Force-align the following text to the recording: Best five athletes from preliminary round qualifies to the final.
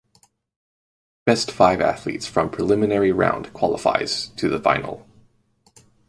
Best 1.27 1.51
five 1.51 1.79
athletes 1.79 2.25
from 2.25 2.49
preliminary 2.49 3.11
round 3.11 3.53
qualifies 3.53 4.29
to 4.29 4.49
the 4.49 4.59
final. 4.59 5.07